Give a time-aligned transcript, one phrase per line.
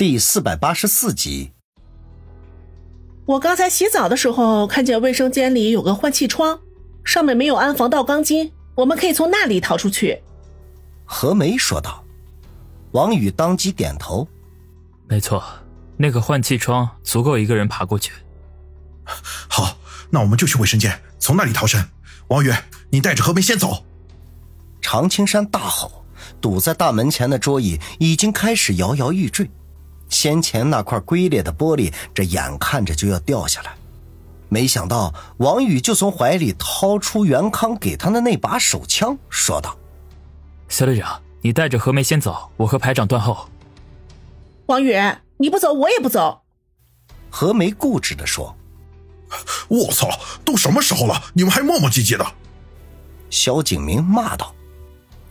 [0.00, 1.52] 第四百八十四集。
[3.26, 6.58] 我刚才洗澡的时候，看见卫生间里有个换气窗，
[7.04, 10.22] 上面没有安防盗钢筋，我们可以从那里逃出去。
[11.04, 12.02] 何梅说道。
[12.92, 14.26] 王宇当即点头
[15.06, 15.44] ：“没错，
[15.98, 18.10] 那个换气窗足够一个人爬过去。
[19.50, 19.76] ”好，
[20.08, 21.86] 那我们就去卫生间，从那里逃生。
[22.28, 22.50] 王宇，
[22.88, 23.84] 你带着何梅先走。
[24.80, 26.06] 常青山大吼，
[26.40, 29.50] 堵在大门前的桌椅已经开始摇摇欲坠。
[30.10, 33.74] 先前那块龟裂的玻璃，这眼看着就要掉下来。
[34.48, 39.78] 没想到王宇就从怀里掏出袁康给他的那把手枪，说道
[40.68, 43.48] ：“肖队长，你带着何梅先走，我和排长断后。”
[44.66, 44.94] 王宇，
[45.36, 46.42] 你不走，我也不走。
[47.30, 48.56] 何梅固执的说
[49.68, 50.08] ：“我操，
[50.44, 52.26] 都什么时候了，你们还磨磨唧唧的！”
[53.30, 54.52] 肖景明骂道。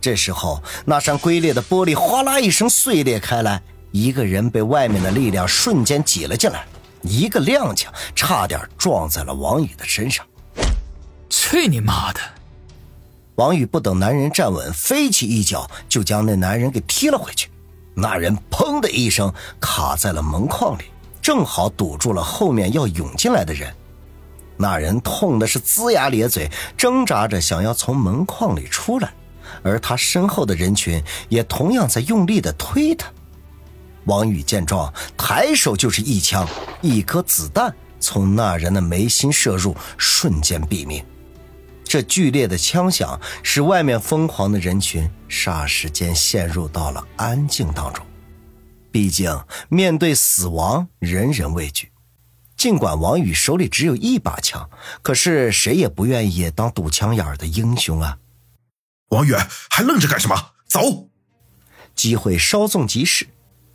[0.00, 3.62] 这时候，那扇龟裂的玻璃哗啦一声碎裂开来。
[3.92, 6.64] 一个人被外面的力量瞬间挤了进来，
[7.02, 10.26] 一个踉跄，差点撞在了王宇的身上。
[11.28, 12.20] 去你妈的！
[13.36, 17.48] 王宇不等男人站稳，飞起一脚就将那男人给踢了回去。
[17.94, 20.84] 那人砰的一声卡在了门框里，
[21.20, 23.74] 正好堵住了后面要涌进来的人。
[24.56, 29.12] 那人痛的是龇牙咧嘴，挣扎着想要从门框里出来，
[29.62, 33.10] 而他身后的人群也同样在用力的推他。
[34.04, 36.48] 王宇见状，抬手就是一枪，
[36.80, 41.04] 一颗子弹从那人的眉心射入，瞬间毙命。
[41.84, 48.04] 这剧烈的枪响使外面疯狂的人群霎时间陷入到了安静当中。
[48.90, 51.90] 毕竟面对死亡，人人畏惧。
[52.56, 54.68] 尽管王宇手里只有一把枪，
[55.02, 58.18] 可是谁也不愿意当堵枪眼的英雄啊！
[59.08, 59.34] 王宇，
[59.70, 60.52] 还愣着干什么？
[60.68, 61.08] 走！
[61.94, 63.26] 机会稍纵即逝。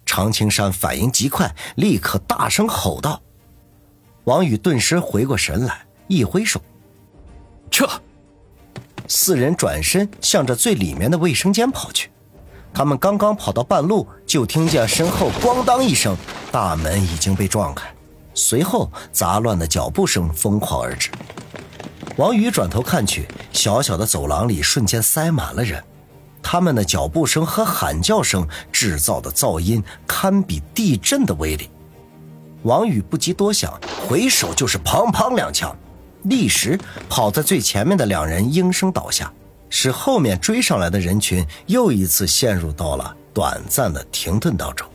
[0.08, 3.22] 常青山反应极快，立刻大声吼道
[4.24, 6.60] ：“王宇，顿时回过神来，一挥手，
[7.70, 7.88] 撤！”
[9.08, 12.10] 四人转身向着最里面的卫生间跑去。
[12.74, 16.16] 他们刚刚跑到半路，就听见身后“咣当”一声，
[16.52, 17.88] 大门已经被撞开，
[18.34, 21.12] 随后杂乱的脚步声疯狂而至。
[22.16, 25.84] 王宇转头看去，小小的走廊里瞬间塞满了人。
[26.50, 31.70] 他们的脚步声和喊叫声制造的噪音堪比地震的威力。
[32.64, 33.78] 王宇不及多想，
[34.08, 35.76] 回手就是砰砰两枪，
[36.24, 39.30] 立时跑在最前面的两人应声倒下，
[39.70, 44.88] 使后面追上来的人群又一次陷入到了短暂的停顿当中。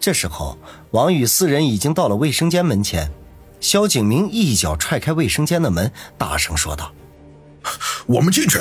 [0.00, 0.58] 这时候，
[0.90, 3.08] 王宇四人已经到了卫生间门前，
[3.60, 6.90] 萧景明一脚踹开卫生间的门，大声说道
[8.06, 8.58] ：“我们进去。”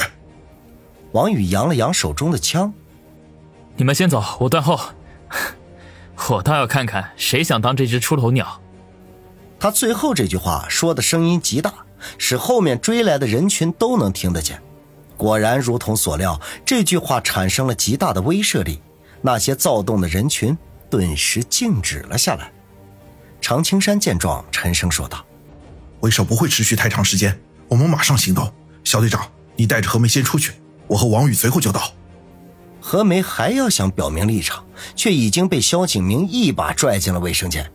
[1.13, 2.73] 王宇扬了扬手中的枪，
[3.77, 4.79] 你们先走，我断后。
[6.29, 8.59] 我倒要看看谁想当这只出头鸟。
[9.59, 11.71] 他最后这句话说的声音极大，
[12.17, 14.59] 使后面追来的人群都能听得见。
[15.15, 18.81] 果然如同所料，这句话产生了极大的威慑力，
[19.21, 20.57] 那些躁动的人群
[20.89, 22.51] 顿时静止了下来。
[23.39, 25.23] 常青山见状，沉声说道
[26.01, 28.51] ：“为首不会持续太长时间，我们马上行动。
[28.83, 30.53] 小队长，你带着何梅先出去。”
[30.87, 31.91] 我和王宇随后就到。
[32.79, 37.71] 何梅还要想表明立场，却已经被萧景明一把拽进了卫生间。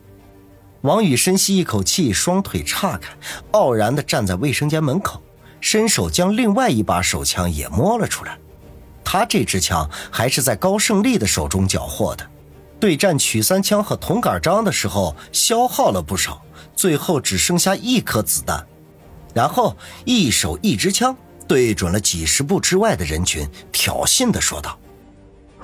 [0.82, 3.08] 王宇深吸一口气，双腿岔开，
[3.52, 5.22] 傲然地站在卫生间门口，
[5.60, 8.38] 伸手将另外一把手枪也摸了出来。
[9.02, 12.24] 他这支枪还是在高胜利的手中缴获的，
[12.78, 16.42] 对战曲三枪和铜杆章的时候消耗了不少，
[16.76, 18.64] 最后只剩下一颗子弹。
[19.34, 21.16] 然后一手一支枪。
[21.48, 24.78] 对准了几十步之外的人群，挑衅的说道：“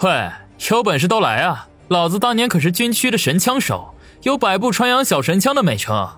[0.00, 0.30] 喂，
[0.70, 1.68] 有本事都来啊！
[1.88, 6.08] 老子当年可是军区的神枪手，有百步穿杨小神枪的美称。”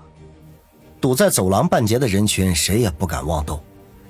[1.01, 3.61] 堵在走廊半截的人群，谁也不敢妄动，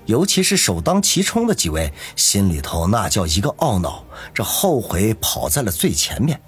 [0.04, 6.40] 尤其是首当其冲的几位，心里头那叫一个懊恼，这后悔跑在了最前面。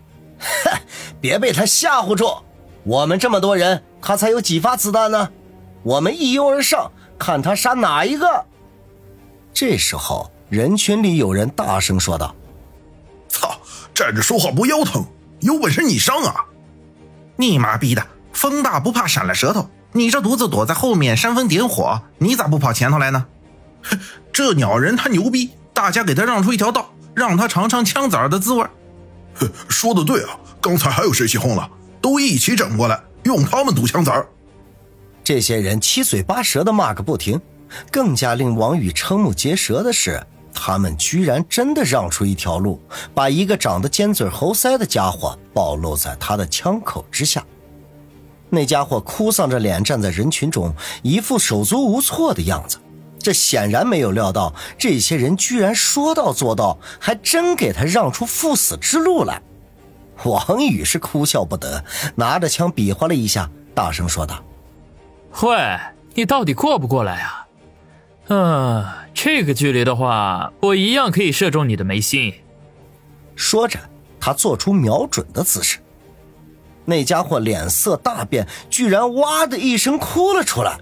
[0.40, 0.80] 哼，
[1.20, 2.38] 别被他吓唬住！
[2.84, 5.30] 我们这么多人，他才有几发子弹呢？
[5.82, 6.90] 我们一拥而上。
[7.18, 8.44] 看他杀哪一个！
[9.52, 12.34] 这时候，人群里有人大声说道
[13.28, 13.58] ：“操，
[13.94, 15.04] 站着说话不腰疼？
[15.40, 16.44] 有本事你上啊！
[17.36, 19.68] 你妈逼的，风大不怕闪了舌头！
[19.92, 23.26] 你这犊子躲在后面煽风点火，你咋不跑前头来呢？
[24.32, 28.66] 这鸟人他牛逼，大家给他让出一条道，让他尝尝枪子儿的滋味。
[29.68, 31.70] 说的对啊，刚才还有谁起哄了？
[32.00, 34.28] 都一起整过来，用他们堵枪子儿。”
[35.26, 37.40] 这些人七嘴八舌的骂个不停，
[37.90, 40.24] 更加令王宇瞠目结舌的是，
[40.54, 42.80] 他们居然真的让出一条路，
[43.12, 47.44] 把一个长得尖嘴猴腮的家伙暴露在他的枪口之下。
[48.50, 52.78] 那家伙哭丧着脸站在人群中，一副手足无措的样子。
[53.18, 59.42] 这显然没有料到，这些人居然说到做到，还真给他让出赴死之路来。
[60.24, 61.84] 王宇是哭笑不得，
[62.14, 64.40] 拿着枪比划了一下，大声说道
[65.42, 65.78] ：“喂，
[66.14, 67.46] 你到底过不过来啊？
[68.28, 72.32] 嗯，这个距离的话，我一样可以射中你的眉心。”
[73.36, 73.78] 说着，
[74.18, 75.78] 他做出瞄准的姿势。
[76.86, 80.78] 那家伙脸色大变，居然哇的一声哭了出来：“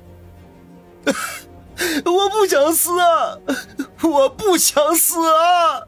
[2.04, 3.38] 我不想死啊！
[4.02, 5.82] 我不想死啊！”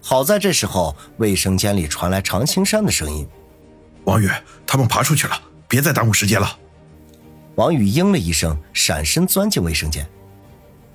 [0.00, 3.26] 好在这时候，卫生间里传来常青山的声音
[4.04, 4.30] ：“王宇，
[4.66, 5.36] 他们爬出去了，
[5.66, 6.58] 别再耽误时间了。”
[7.56, 10.06] 王宇应了一声，闪身钻进卫生间。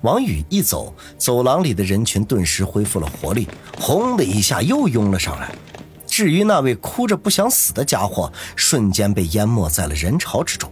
[0.02, 3.48] 王宇一走，走廊里的人群顿时恢复了活力，
[3.78, 5.54] 轰的一下又拥了上来。
[6.06, 10.70] 至于那位哭着不想死的家伙，瞬间被淹没在了人潮之中。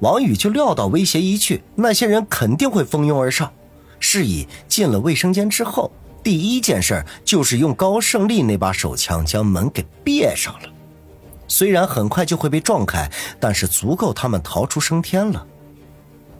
[0.00, 3.52] 王宇就料到威胁一去，那些人肯定会蜂拥而上，
[3.98, 5.90] 是以进了卫生间之后。
[6.22, 10.68] 第一件事就是用高胜利那把手枪将门给别上了，
[11.48, 15.46] 虽然很快就会被撞开，但是足够他们逃出升天了。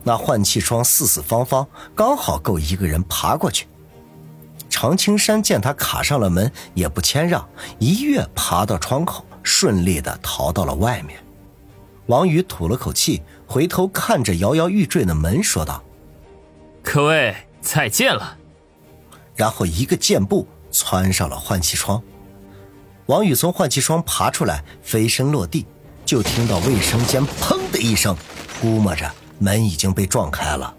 [0.02, 3.66] 那换气窗四四方方，刚好够一个人爬过去。
[4.68, 7.48] 常青山见他卡上了门，也不谦让，
[7.78, 11.18] 一跃爬到窗口，顺利的逃到了外面。
[12.06, 15.82] 王宇吐了口气，回头看着摇摇欲坠的门，说道
[16.82, 18.36] ：“各位，再见了。”
[19.34, 22.00] 然后一个箭步窜上了换气窗，
[23.06, 25.64] 王宇从换气窗爬出来，飞身落地，
[26.04, 28.16] 就听到卫生间砰的一声，
[28.60, 30.74] 估摸着门已经被撞开了。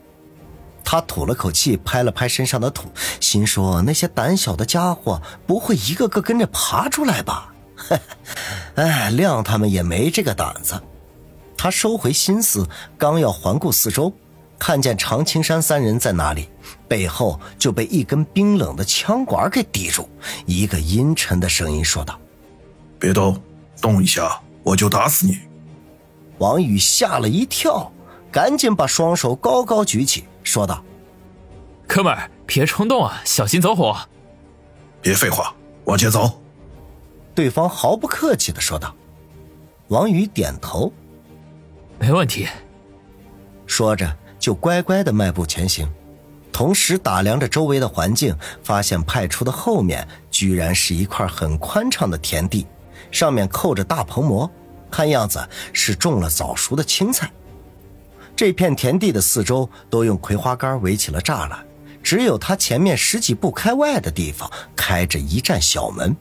[0.84, 2.90] 他吐了口气，拍了拍身上的土，
[3.20, 7.54] 心说：那些胆小的家伙不会一个个跟着爬出来吧？
[8.76, 10.82] 哎，谅他们也没这个胆子。
[11.58, 14.14] 他收回心思，刚要环顾四周。
[14.60, 16.50] 看见常青山三人在哪里，
[16.88, 20.10] 背后就被一根冰冷的枪管给抵住。
[20.46, 22.20] 一个阴沉的声音说道
[23.00, 23.40] ：“别动，
[23.80, 25.40] 动一下我就打死你。”
[26.40, 27.92] 王宇吓了一跳，
[28.32, 30.84] 赶紧把双手高高举起，说道
[31.88, 33.96] ：“哥们儿，别冲动啊，小心走火。”
[35.02, 35.54] 别废话，
[35.86, 36.42] 往前走。
[37.36, 38.94] 对方毫不客气的说道。
[39.90, 40.92] 王宇点头
[42.00, 42.48] ：“没问题。”
[43.68, 44.18] 说着。
[44.48, 45.92] 就乖乖的迈步前行，
[46.54, 48.34] 同时打量着周围的环境，
[48.64, 52.66] 发现派出的后面居然是一块很宽敞的田地，
[53.12, 54.50] 上面扣着大棚膜，
[54.90, 57.30] 看样子是种了早熟的青菜。
[58.38, 61.60] 这片田地的四周都用葵花杆围起了栅栏，
[62.02, 66.16] 只有它前面十几步开外的地方开着一扇小门，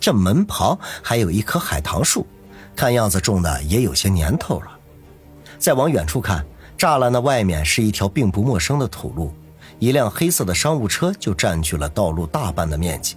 [0.00, 2.26] 这门旁还有一棵海棠树，
[2.74, 4.78] 看样子种的也有些年头了。
[5.58, 6.42] 再往远处看。
[6.78, 9.32] 栅栏的外面是一条并不陌生的土路，
[9.78, 13.16] 一辆黑色的商务车就占据了道路大半的面积。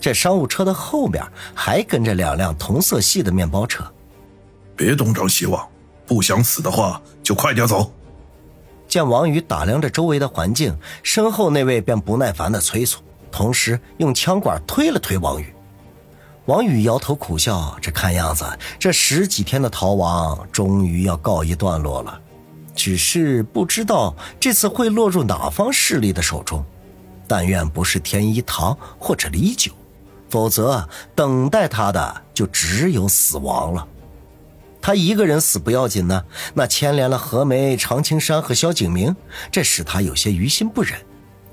[0.00, 1.24] 这商务车的后边
[1.54, 3.84] 还跟着两辆同色系的面包车。
[4.76, 5.66] 别东张西望，
[6.06, 7.90] 不想死的话就快点走。
[8.86, 13.02] 见王宇打量着周围的环境，身后那位便不耐烦的催促，
[13.32, 15.52] 同时用枪管推了推王宇。
[16.44, 18.44] 王宇摇头苦笑，这看样子
[18.78, 22.20] 这十几天的逃亡终于要告一段落了。
[22.76, 26.64] 只是不知道这次会落入哪方势力的手中，
[27.26, 29.72] 但愿不是天一堂或者李九，
[30.28, 33.88] 否则等待他的就只有死亡了。
[34.80, 36.22] 他一个人死不要紧呢，
[36.54, 39.16] 那牵连了何梅、常青山和萧景明，
[39.50, 41.00] 这使他有些于心不忍。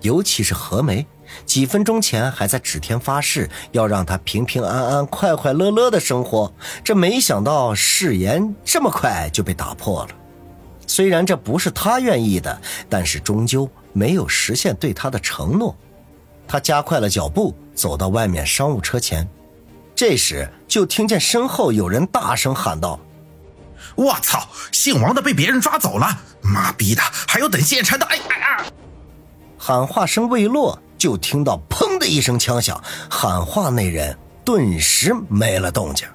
[0.02, 1.08] 尤其是何梅，
[1.46, 6.54] 几分钟前还在指天发誓要让他平平安安、快快乐乐的生活，
[6.84, 10.10] 这没想到誓言这么快就被打破了。
[10.88, 15.76] 虽然这不是他愿意的，但是终究没有实现对他的承诺。
[16.48, 19.28] 他加快了脚步，走到外面商务车前。
[19.96, 23.00] 这时，就听见身后有人大声喊道
[23.96, 24.48] ：“我操！
[24.72, 26.20] 姓王的被别人抓走了！
[26.42, 28.66] 妈逼的，还有等现场的！”哎哎啊！
[29.58, 36.08] 喊话声未落，就听到“砰”的一声枪响，喊话那人顿时没了动静。